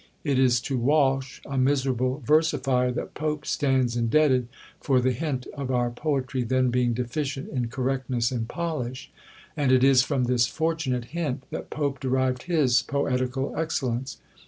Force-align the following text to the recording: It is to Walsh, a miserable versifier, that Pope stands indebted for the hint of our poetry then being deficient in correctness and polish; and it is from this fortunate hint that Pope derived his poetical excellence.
It 0.23 0.39
is 0.39 0.59
to 0.61 0.79
Walsh, 0.79 1.41
a 1.45 1.59
miserable 1.59 2.23
versifier, 2.25 2.91
that 2.95 3.13
Pope 3.13 3.45
stands 3.45 3.95
indebted 3.95 4.47
for 4.79 4.99
the 4.99 5.11
hint 5.11 5.45
of 5.53 5.69
our 5.69 5.91
poetry 5.91 6.41
then 6.41 6.71
being 6.71 6.93
deficient 6.95 7.49
in 7.49 7.67
correctness 7.67 8.31
and 8.31 8.47
polish; 8.49 9.11
and 9.55 9.71
it 9.71 9.83
is 9.83 10.01
from 10.01 10.23
this 10.23 10.47
fortunate 10.47 11.05
hint 11.13 11.43
that 11.51 11.69
Pope 11.69 11.99
derived 11.99 12.41
his 12.51 12.81
poetical 12.81 13.53
excellence. 13.55 14.17